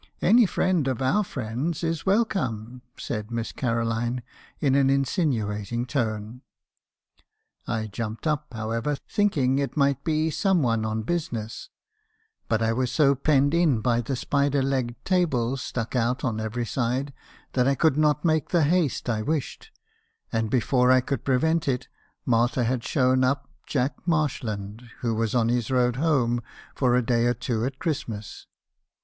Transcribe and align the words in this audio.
me. 0.19 0.45
Harrison's 0.47 0.85
confessions. 0.85 1.03
269 1.03 1.03
"'Any 1.03 1.03
friend 1.13 1.13
of 1.13 1.15
our 1.15 1.23
friend's 1.23 1.83
is 1.83 2.05
welcome," 2.07 2.81
said 2.97 3.29
Miss 3.29 3.51
Caroline, 3.51 4.23
in 4.59 4.73
an 4.73 4.89
insinuating 4.89 5.85
tone. 5.85 6.41
"I 7.67 7.85
jumped 7.85 8.25
up, 8.25 8.51
however, 8.51 8.95
thinking 9.07 9.59
it 9.59 9.77
might 9.77 10.03
be 10.03 10.31
some 10.31 10.63
one 10.63 10.85
on 10.85 11.03
business; 11.03 11.69
but 12.49 12.63
I 12.63 12.73
was 12.73 12.91
so 12.91 13.13
penned 13.13 13.53
in 13.53 13.79
by 13.81 14.01
the 14.01 14.15
spider 14.15 14.63
legged 14.63 14.95
tables, 15.05 15.61
stuck 15.61 15.95
out 15.95 16.23
on 16.23 16.39
every 16.39 16.65
side, 16.65 17.13
that 17.53 17.67
I 17.67 17.75
could 17.75 17.95
not 17.95 18.25
make 18.25 18.49
the 18.49 18.63
haste 18.63 19.07
I 19.07 19.21
wished; 19.21 19.69
and 20.33 20.49
before 20.49 20.91
I 20.91 21.01
could 21.01 21.23
prevent 21.23 21.67
it, 21.67 21.87
Martha 22.25 22.63
had 22.63 22.83
shown 22.83 23.23
up 23.23 23.47
Jack 23.67 23.97
Marshland, 24.07 24.81
who 25.01 25.13
was 25.13 25.35
on 25.35 25.49
his 25.49 25.69
road 25.69 25.97
home 25.97 26.41
for 26.73 26.95
a 26.95 27.05
day 27.05 27.27
or 27.27 27.35
two 27.35 27.63
at 27.65 27.77
Christmas. 27.77 28.47